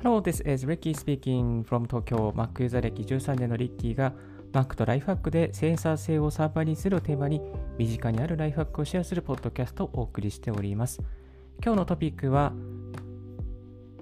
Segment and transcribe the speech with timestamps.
[0.00, 2.32] Hello, this is Ricky speaking from Tokyo.
[2.32, 4.12] Mac ユーザー歴13年のリッキーが
[4.52, 7.42] Mac とライフハックでセンサー性をサーバーにするをテーマに
[7.78, 11.00] 身近にあるライフハックをシェアするポッドキャストをお送りしております。
[11.60, 12.52] 今日のトピックは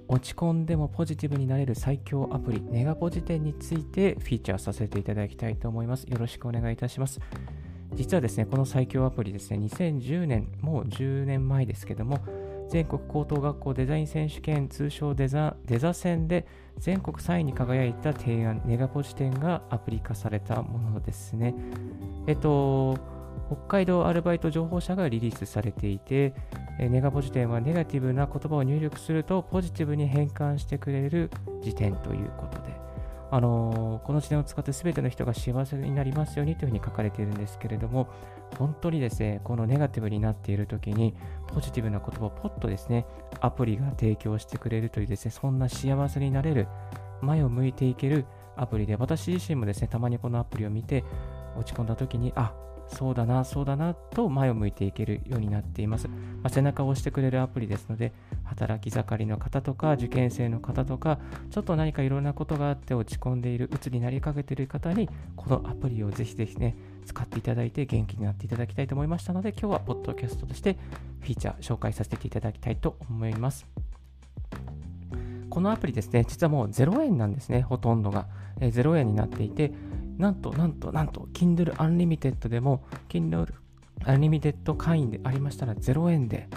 [0.06, 6.04] 落ち込んでもポジティブになれる最強アプリネガポジテンについてフィーチャーさせていただきたいと思います。
[6.04, 7.20] よろしくお願いいたします。
[7.94, 12.18] 実はですね、この最強アプリですね、2010年、もう10年前ですけども、
[12.68, 16.46] 全国高等学校デザイン選手権通称デザデザ戦で
[16.78, 21.54] 全国3位に輝いた提案ネガポジ店がアプリ化されたものですね。
[22.26, 22.98] えっと、
[23.46, 26.34] 北海道アルバイト情報社がリリースされていて、
[26.78, 31.30] ネガポジ店はネガティブな言葉を入力するとポジティブに変換してくれる
[31.62, 32.74] 辞典ということで、
[33.30, 38.08] あの、この辞典を使って全ての人が幸せになりますようにというふうに書かれているんですけれども、
[38.58, 41.14] 本当にですね、このネガティブになっている時に、
[41.48, 43.06] ポジティブな言葉をポッとですね、
[43.40, 46.68] アプリが提供してくれるというですね、そんな幸せになれる、
[47.20, 51.04] 前を向いていけるアプリで、私自身もですね、たまにこのアプリを見て、
[51.58, 52.54] 落ち込んだ時に、あ、
[52.88, 56.08] そうだな、そうだなと前を向いていけるようになっています。
[56.08, 58.12] まあ、背中を押してくれるアプリですので、
[58.44, 61.18] 働き盛りの方とか、受験生の方とか、
[61.50, 70.76] ちょっと何かいろんなことがあって落ち込んでいる、鬱になりかけている方に、このアプリをぜひぜひね、使っていただいて元気になっていただきたいと思いましたので、今日はポッドキャストとして
[71.20, 73.66] フィーチャー紹介させていただきたいと思います。
[75.50, 78.26] このアプリですね、実はもう0円なんですね、ほとんどが。
[78.60, 79.72] え0円になっていて、
[80.18, 83.52] なんと、なんと、なんと、Kindle Unlimited でも、Kindle
[84.00, 86.48] Unlimited 会員でありましたら0円で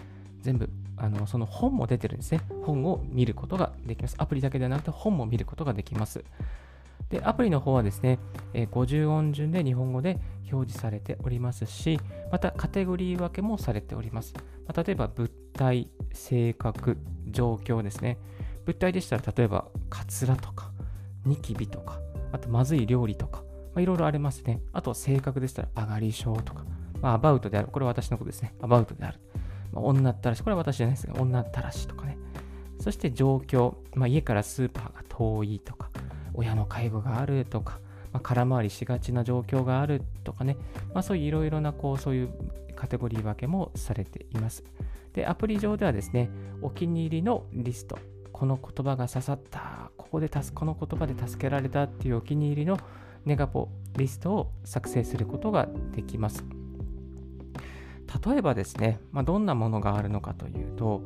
[0.42, 2.42] 全部あのその本も出てるんですね。
[2.64, 4.16] 本を見ることができます。
[4.18, 6.24] アプリだけではなくて本も見ることができます。
[7.10, 8.20] で、アプリの方はですね、
[8.54, 10.20] えー、50音順で日本語で
[10.52, 12.00] 表示されておりますし、
[12.32, 14.34] またカテゴリー分けもされております。
[14.68, 18.18] まあ、例えば物体、性格、状況ですね。
[18.66, 20.72] 物体でしたら例えばカツラとか
[21.26, 22.00] ニキビとか、
[22.34, 23.42] あとまずい料理とか、
[23.74, 24.62] まあ、いろいろありますね。
[24.74, 26.66] あと性格でしたら上がり症とか、
[27.02, 27.68] まあ、アバウトである。
[27.68, 28.54] これは私のことですね。
[28.62, 29.20] アバウトである。
[29.72, 30.42] まあ、女ったらし。
[30.42, 32.18] これは私じゃないですが、女ったらしとかね。
[32.80, 33.76] そして状況。
[33.96, 35.90] まあ、家からスーパーが遠いとか、
[36.34, 37.80] 親の介護があるとか、
[38.12, 40.58] まあ、空回りしがちな状況があるとかね。
[40.94, 42.30] まあ、そういういろいろな、こう、そういう
[42.76, 44.64] カテゴリー分けもされています。
[45.14, 46.30] で、アプリ上ではですね、
[46.62, 47.98] お気に入りのリスト。
[48.32, 49.92] この言葉が刺さった。
[49.98, 52.80] ここで、この言葉で助けられたっていうお気に入りの
[53.26, 56.44] ネガポリストを作成することができます。
[58.26, 61.04] 例えばですね、まあ、どんなものがあるのかというと、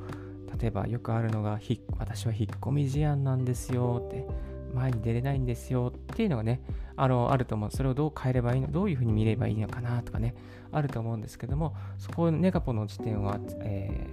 [0.59, 1.59] 例えばよくあるのが、
[1.97, 4.25] 私は引っ込み思案なんですよって、
[4.73, 6.61] 前に出れないんですよっていうのがね、
[6.95, 7.71] あのあると思う。
[7.71, 10.35] それをどう変えればいいのどういうふうに見ればいいのかなとかね、
[10.71, 14.07] あると思うんですけども、そこをネガポの時点は、え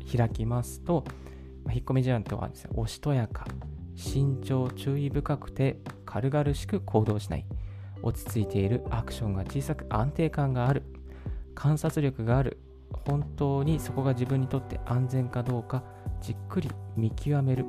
[0.00, 1.04] ー、開きますと、
[1.64, 3.46] まあ、引っ込み思案とはですね、おしとやか、
[4.00, 7.46] 慎重、注意深くて軽々しく行動しない。
[8.02, 10.82] 落ち着いている、アクションが小さく安定感がある。
[11.54, 12.58] 観察力がある
[13.06, 15.82] 本当にそこが自分にとって安全かどうか
[16.22, 17.66] じっくり見極める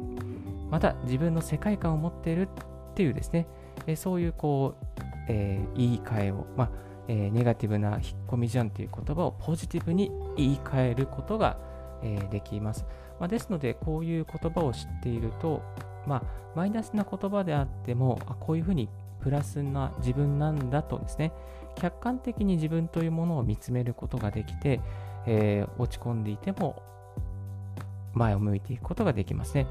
[0.69, 3.47] また自分の世界観を持っているっていうですね、
[3.87, 4.99] えそういうこう、
[5.29, 6.71] えー、言い換えを、まあ
[7.07, 11.57] えー、ネガティブな引っ込みじゃんという言葉をポジティブに言い換えることが、
[12.03, 12.85] えー、できます、
[13.19, 15.61] まあ、ですのでこういう言葉を知っていると、
[16.07, 16.23] まあ、
[16.55, 18.89] マイナスな言葉であってもあこういうふうに
[19.21, 21.31] プラスな自分なんだとですね、
[21.75, 24.81] 客観的に自分というものを見つめることができて、
[25.25, 26.81] えー、落ち込んでいても
[28.13, 29.67] 前を向いていくことができますね。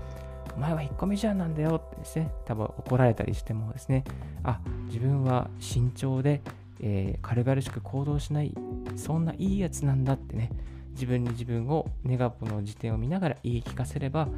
[0.56, 4.04] お前は引っ込みじゃんなんだよってですね、多分怒られたりしてもですね、
[4.42, 6.42] あ、自分は慎重で、
[6.80, 8.54] えー、軽々しく行動しない、
[8.96, 10.50] そんないいやつなんだってね、
[10.92, 14.28] 自分に自分をネガポの時点を見ながら言い聞かせれば、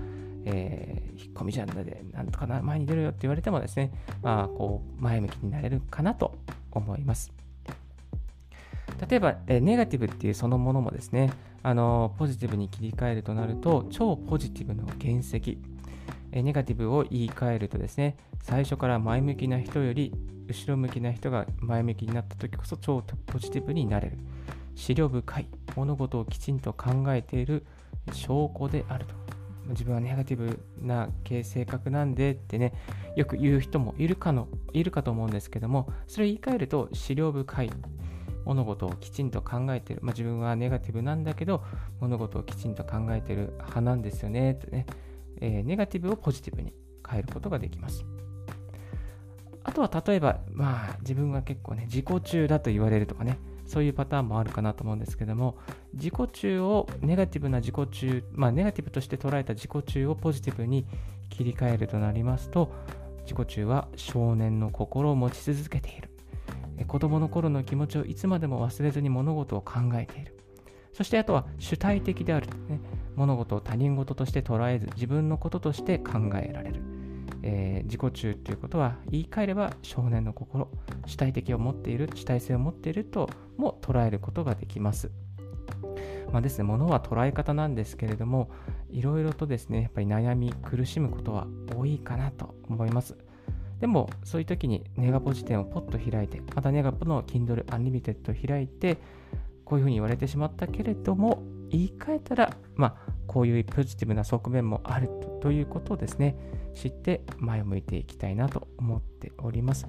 [0.44, 3.92] えー、引っ込みじゃんだで、なんとかな前に出るよって言われてもですね、
[4.22, 6.34] まあ、こう、前向きになれるかなと
[6.70, 7.32] 思います。
[9.08, 11.32] 例えば、えネガティブっていうそのものもですね、
[11.62, 15.58] あのポジティブに切り替えるとなると、超ポジティブの原石。
[16.34, 20.12] えネガティブを言い換えるとですね、最初から前向きな人より
[20.48, 24.18] 後ろ向きな人が前向きになった時こそ超ポジティブになれる。
[24.74, 25.46] 資料深い
[25.76, 27.66] 物事をきちんと考えている
[28.12, 29.21] 証拠であると。
[29.68, 31.08] 自分はネガティブな
[31.42, 32.72] 性格なんでってね、
[33.16, 37.70] よく言う人もいるかのいるかと思うんですけども、それ言い換えると、資料深い。
[38.44, 40.00] 物事をきちんと考えてる。
[40.02, 41.62] まあ、自分はネガティブなんだけど、
[42.00, 44.52] 物事をきちんと考えてる派なんですよね。
[44.52, 44.86] ってね、
[45.40, 46.72] えー、ネガティブをポジティブに
[47.08, 48.04] 変えることができます。
[49.64, 53.38] あとは例えば、まあ自分は結構ね、自己中だと言われるとかね、
[53.72, 55.56] そういうパターンもあるかなと思うんですけども、
[55.94, 60.84] 自己中をネガティブな自己中、まあ、ネガティブとして捉えた自己中をポジティブに
[61.30, 62.70] 切り替えるとなりますと、
[63.22, 66.10] 自己中は少年の心を持ち続けている。
[66.86, 70.36] 子供の頃の気持ちをいつまでも忘れずに物事を考えている。
[70.92, 72.78] そしてあとは主体的である、ね。
[73.16, 76.91] 物事を他人事として捉えず自分のこととして考えられる。
[77.42, 80.68] えー、自己中ということは言い換えれば少年の心、
[81.06, 85.10] 主体的を持っている、主体性を持っているとも捉えることができます。
[86.32, 88.50] まあですね、物は捉え方なんですけれども、
[88.90, 91.46] いろいろとですね、やっぱり悩み、苦しむことは
[91.76, 93.16] 多いかなと思います。
[93.80, 98.98] でも、そういう時にネガポジテンをポッと開いて、またネガポの Kindle Unlimited を開いて、
[99.64, 105.08] こういうふうに言われてしまったけれども、言い換えたら、まあ、こういうポジティブな側面もある
[105.40, 106.36] ということをですね、
[106.74, 109.86] 知って前を向いていきたいなと思っております。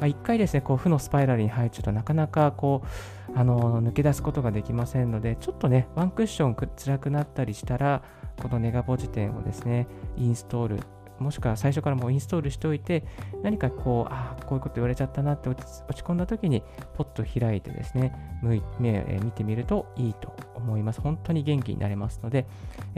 [0.00, 8.02] まあ、1回ですね、こう負のスパイラルに入っちゃうとなかなかこう、あの抜け出すことができませんので、ちょっとね、ワンクッション辛くなったりしたら、
[8.40, 9.86] このネガポジテンをですね、
[10.16, 10.80] インストール
[11.22, 13.04] もしくは最初からもうインストールしておいて、
[13.42, 16.62] 何かこう、ああ、こういうこと言われちゃったなって落ち込んだ時に、
[16.94, 21.00] ポッと開いてですね、目を見てみるといいと思います。
[21.00, 22.46] 本当に元気になれますので、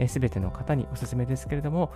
[0.07, 1.91] す、べ、ての方におすすめですけれども、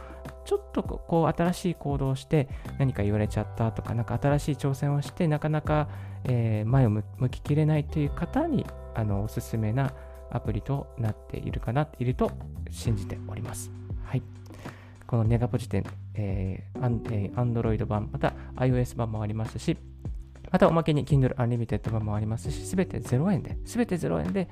[0.45, 2.47] ちょっとこう、新しい行動をして、
[2.77, 5.89] 何か言われちゃったとか、なんか新しい挑戦をして、なかなか、
[6.25, 8.65] え、前を向ききれないという方に、
[8.95, 9.93] あの、おすすめな
[10.31, 12.31] アプリとなっているかな、いると
[12.69, 13.71] 信じております。
[14.03, 14.23] はい。
[15.07, 15.83] このネガポジテ、
[16.19, 19.77] えー、Android 版、また iOS 版もありますし、
[20.51, 24.49] またおまけに Kindle Unlimited 版もありますし、すべて0円で、すべて0円で、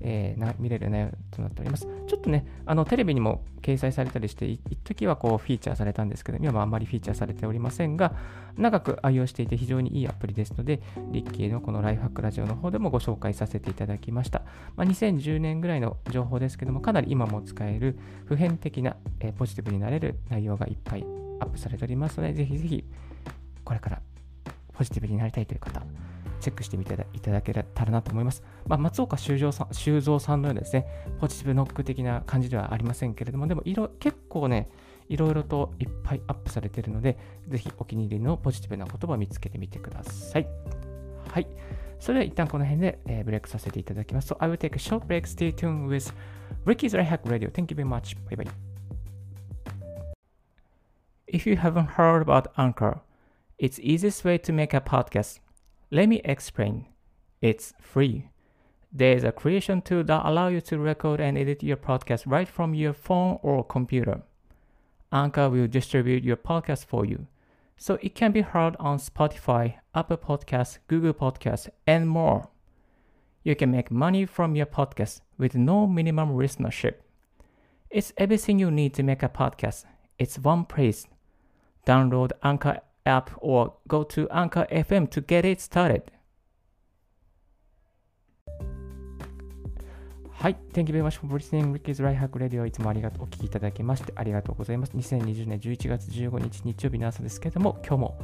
[0.00, 1.86] えー、見れる内容となっております。
[2.06, 8.14] ちょっとね、あのテレビにも掲載されたりして、一時はこうフィーチャーされたんですけど、今はあんまりフィーチャーされておりませんが、
[8.56, 10.80] 長く愛用していて非常にいいアプリですので、
[11.10, 14.42] リッキーのこのライフハックラジオの方でもご紹介させていただきました。
[14.76, 21.04] まあ、2010年ぐらいの情報ですけども、かなり今も使える普遍的な、えー、ポジティブになれる内容がいっぱい
[21.40, 22.84] アップされておりますので、ぜひぜひ
[23.64, 24.02] これから
[24.80, 25.82] ポジティブになりたいという方、
[26.40, 28.42] チェックしてみていただけたらなと思います。
[28.66, 30.86] まあ、松岡修造さん修造さんのようなですね、
[31.20, 34.70] ポジティブノック的な感じではありませんけれども、でも結構ね、
[35.10, 40.48] いろいろといっぱいアップされているので、ぜひお気に入りのポジティブな言葉を見つけてみてください。
[41.28, 41.46] はい。
[41.98, 44.32] それでは一旦この辺で、えー、ブレイクさせていただきます。
[44.32, 45.26] So I will take a short break.
[45.26, 46.10] Stay tuned with
[46.64, 47.50] Ricky's Right Hack Radio.
[47.50, 48.16] Thank you very much.
[48.30, 48.50] Bye bye.
[51.26, 53.02] If you haven't heard about Anchor,
[53.60, 55.38] it's easiest way to make a podcast.
[55.90, 56.86] Let me explain.
[57.42, 58.30] It's free.
[58.90, 62.72] There's a creation tool that allows you to record and edit your podcast right from
[62.72, 64.22] your phone or computer.
[65.12, 67.26] Anchor will distribute your podcast for you,
[67.76, 72.48] so it can be heard on Spotify, Apple Podcasts, Google Podcasts, and more.
[73.42, 76.94] You can make money from your podcast with no minimum listenership.
[77.90, 79.84] It's everything you need to make a podcast.
[80.18, 81.06] It's one place.
[81.86, 86.02] Download Anchor app or go to Anchor FM to get it started.
[90.40, 90.56] はい。
[90.72, 91.72] Thank you very much for listening.
[91.72, 93.24] Ricky's Right Hack Radio いつもありがとう。
[93.24, 94.92] お聞きいただきましてありがとうございます。
[94.96, 98.18] 2020年11月15日日曜日の朝ですけれども、今日も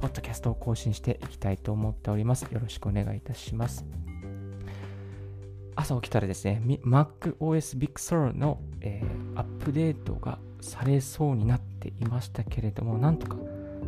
[0.00, 2.42] ポッドキャストを更新していきたいと思っております。
[2.50, 3.84] よろしくお願いいたします。
[5.76, 13.36] 朝起きたらですね、MacOS Big Sur の、えー、アップデートがされそうになっていましたけれども、なんとか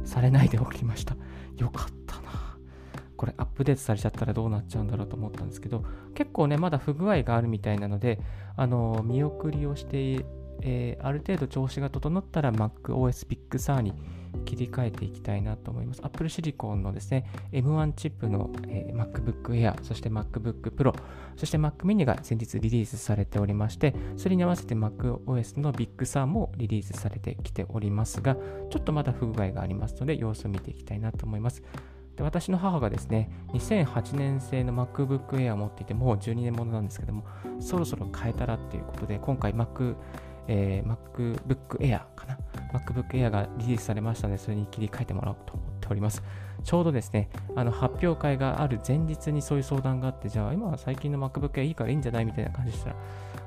[0.05, 1.17] されないでおきました。
[1.57, 2.59] よかったな。
[3.17, 5.85] これアップデートされちゃったらどうなっちゃうんだろうと思ったんですけど、
[6.15, 8.21] 結構ね、まだ不具合があるみたいなので、
[8.57, 10.25] あの見送りをして、
[10.65, 13.93] えー、ある程度調子が整ったら MacOS Big Sur に
[14.45, 16.01] 切り替えていきたいなと思います。
[16.03, 20.95] Apple Silicon のですね、M1 チップの、えー、MacBook Air、そして MacBook Pro、
[21.37, 28.35] そして Mac mini が先日リリースされておりまして、それに合わせて MacOS の Big Sur もリリースされてきておりますが、
[28.71, 31.63] ちょっとまだ不具合がありますので、様子を見ていきたいなと思います。
[32.17, 37.25] で私の母がですね、2008年製の MacBook Air を持っていて、もう12年ものなんですけども、
[37.61, 39.97] そろそろ変えたらっていうことで、今回 Mac
[40.49, 42.39] えー、MacBook Air かな
[42.73, 46.23] ?MacBook Air がリリースされましたので、それに切り替えてもらおうと思っております。
[46.63, 52.97] ちょうどですね、あの発表会がある前日にそういう相談があって、じゃあ今は最近の MacBook Air いいからいいんじゃないみたいな感じでしたら、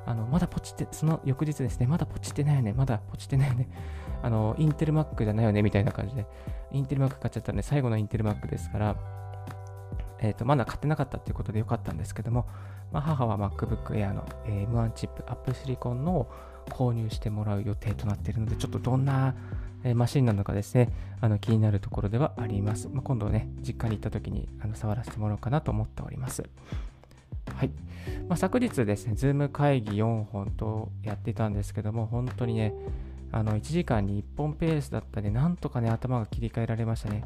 [0.05, 3.67] あのまだポチって、その翌日ですね、まだポチってないよね、まだポチってないよね、
[4.23, 6.25] あの、インテル Mac じゃないよねみたいな感じで、
[6.71, 8.95] インテル Mac 買っちゃったらね、最後のインテル Mac ですから、
[10.19, 12.47] えーと、まだ買ってなかったということでよかったんですけども、
[12.91, 16.27] まあ、母は MacBook Air の、M1 チップ、Apple Silicon の
[16.69, 19.35] 購入してもらう予定となっているので、ちょっとどんな、
[19.95, 20.89] マシンなのかですね、
[21.21, 22.89] あの気になるところではあります。
[22.89, 26.43] まあ、今度ね、実家に行った時にあの触らせてもらおうかなと思っております。
[27.55, 27.69] はい。
[28.27, 32.73] まあ、昨日ですね、Zoom 会議4本とやってたんですけども、本当にね、
[33.31, 37.23] あの1時間に1本ペースだったり、なんとかね、頭が切り替えられましたね。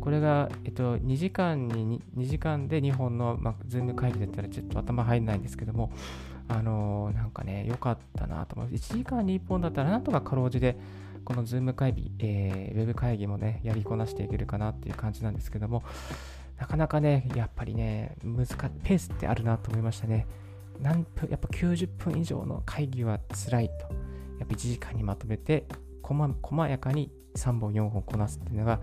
[0.00, 5.92] これが、えっと、2時間に 2, 2時間で2本の、まあ、 Zoom会議だったらちょっと頭入んないんですけども、
[6.48, 8.68] あのー、なんかね、良かったなと思う。
[8.68, 10.76] 1時間に1本だったらなんとかかろうじで、
[11.24, 15.82] この Zoom会議、えー、ウェブ会議もね、やりこなしていけるかなっていう感じなんですけども、
[16.58, 18.46] なかなかね、やっぱりね、難
[18.82, 20.26] ペースってあるなと思いましたね。
[20.80, 23.74] 何分やっぱ90分以上の会議は辛いと。
[24.40, 25.66] やっぱ1時間にまとめて、
[26.02, 28.80] 細やかに3本4本こなすっていうのが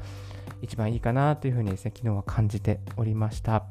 [0.62, 3.66] 一番いいかなというふうにですね、昨日は感じておりました。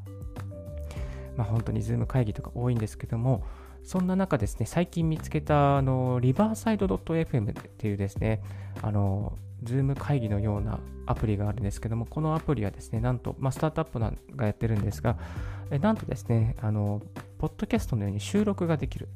[1.36, 3.44] まあ本当に Zoom会議とか多いんですけども、
[3.82, 8.42] そんな中ですね、最近見つけたあのリバーサイド .fm っていうですね、
[8.82, 14.00] あの、 Zoom会議のようなアプリがあるんですけども、このアプリはですね、なんと、まあ、スタートアップ
[14.36, 15.16] がやってるんですが、
[15.70, 17.00] えなんとですね、あの、
[17.38, 19.08] ポッドキャストのように収録ができる。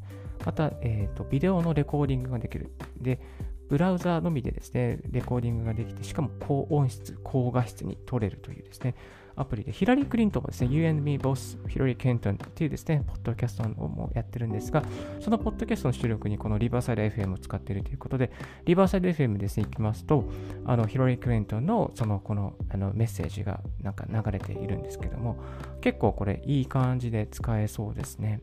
[0.44, 2.72] また、え、ー、と、ビデオのレコーディングができる。
[3.00, 3.20] で、
[3.68, 8.94] ブラウザーのみでですね、レコーディングができて、しかも高音質、高画質に撮れるというですね、
[9.40, 14.82] アプリで、ヒラリー・クリントンもですね、You and Me Both ヒラリー・ケントンっていうですね、ポッドキャストをもやってるんですが、
[15.20, 18.30] そのポッドキャストの出力にこのリバーサイド FM を使っているということで、
[18.66, 20.24] リバーサイド FM ですね、行きますと、
[20.66, 25.36] あのヒラリー・クリントンのそのこのあのメッセージがなんか流れているんですけども、
[25.80, 28.40] 結構これいい感じで使えそうですね。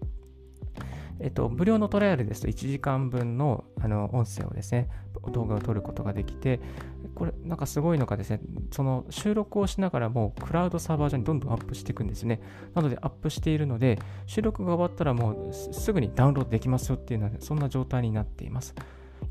[1.20, 4.90] えっと、無料のトライアルですと1時間分のあの音声をですね、
[5.32, 6.60] 動画を撮ることができて、
[7.18, 12.40] これなんかすごいのがですね、その収録をしながらもクラウドサーバー上にどんどんアップしていくんですね。
[12.76, 13.98] なのでアップしているので、
[14.28, 18.76] 収録が終わったらもうすぐにダウンロードできますよっていうのは、そんな状態になっています。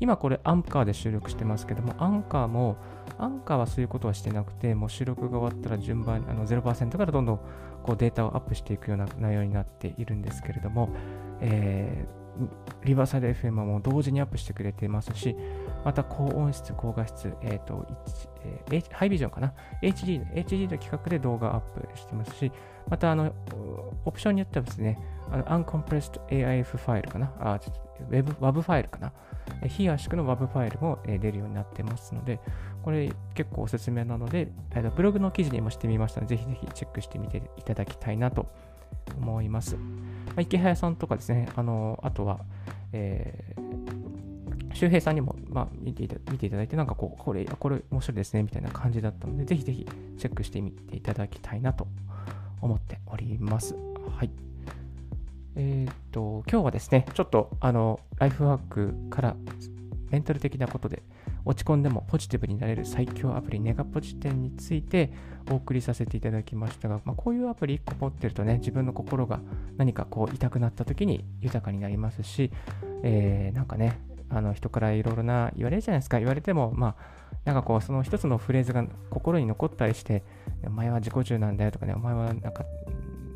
[0.01, 2.75] 今これアンカーで収録してますけども、アンカーも、
[3.17, 7.39] アンカーはそういうことはしてなくて、もう収録が終わったら順番、あの0%からどんどん
[7.83, 10.89] こうデータをアップしていくような内容になっているんですけれども、
[11.39, 12.05] え、
[12.83, 15.35] リバーサイド FM も同時にアップしてくれてますし、
[15.83, 17.85] また高音質、高画質、え、ー、と、
[18.69, 22.51] えー、ハイビジョンかな ?HD、HD の企画で動画アップしてますし、
[22.89, 23.33] また、あの、
[24.05, 24.97] オプションによってはですね、
[25.31, 27.33] あの、Uncompressed AIF ファイルかな？
[27.39, 29.11] あ、ちょっと Web、WAV ファイルかな？
[29.67, 32.39] 非圧縮の WAV ファイルも出るようになってますので、
[32.83, 34.49] これ結構おすすめなので、
[34.95, 38.47] ブログの記事にもしてみましたので、ぜひぜひチェックしてみていただきたいなと
[39.17, 39.75] 思います。
[39.75, 39.81] ま
[40.37, 42.39] あ、池早さんとかですね、あの、あとは、
[42.93, 51.87] えー、周平さんにも、まあ、見ていた見ていただいて、なんかこう、これ、これ面白いですね、みたいな感じだったので、ぜひぜひチェックしてみていただきたいなと
[52.61, 53.75] 思っております。
[54.17, 54.29] はい。
[55.55, 59.35] えっ、と、今日はですね、ちょっと、あの、ライフワークから
[60.11, 61.01] メンタル的なことで
[61.47, 65.11] 落ち込んでもポジティブになれる最強アプリネガポジテンについて
[65.49, 69.39] お送りさせていただきましたが、まあ、こういうアプリ1個持ってるとね自分の心が
[69.77, 72.51] 何かこう痛くなった時に豊かになりますし、
[73.03, 73.99] えー、なんかね
[74.29, 76.19] あの人からいろいろな言われるじゃないですか。
[76.19, 80.23] 言われてもまあなんかこうその一つのフレーズが心に残ったりして
[80.65, 82.65] お前は自己中なんだよとかねお前はなんか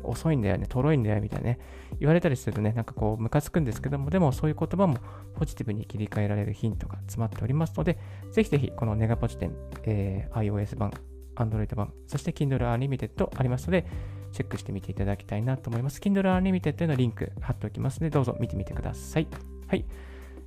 [0.04, 1.58] 遅いんだよね、とろいんだよみたいなね、
[2.00, 4.98] 言われたりするとね、なんかこう、ムカつくんですけども、でもそういう言葉も
[5.34, 7.98] ポジティブに切り替えられるヒントが詰まっておりますので、
[8.30, 9.54] ぜひぜひこのネガポジテン、
[9.84, 10.92] えー、iOS 版、
[11.36, 13.86] Android 版、そして Kindle Unlimited ありますので、
[14.32, 16.00] チェックしてみていただきたいなと思います。
[16.00, 19.28] Kindle Unlimited のリンク貼っておきますので、どうぞ見てみてください。
[19.66, 19.84] はい。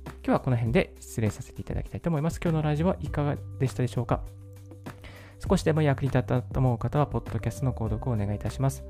[0.04, 2.40] 今日はこの辺で失礼させていただきたいと思います。
[2.40, 4.22] 今日のラジオはいかがでしたでしょうか？
[5.48, 8.84] 少しでも役に立ったと思う方は、ポッドキャストの購読をお願いいたします。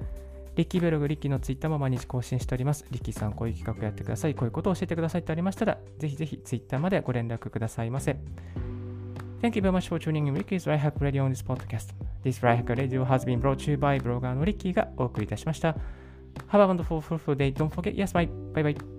[0.56, 2.86] リッキーブログ、リッキーのツイッターも毎日更新しております。
[2.90, 4.34] リッキーさん、こういう企画やってください。
[4.34, 8.16] こういうことを教えてくださいってありましたら、ぜひぜひツイッターまでご連絡くださいませ。
[9.42, 11.94] Thank you very much for tuning in Ricky's Right Hack Radio on this podcast.
[12.24, 15.76] This Right Hack Radio has been brought to you by ブロガーのリッキーがお送りいたしました。
[16.48, 17.52] Have a wonderful, fruitful day.
[17.52, 18.26] Don't forget, yes, bye.
[18.54, 18.95] Bye bye.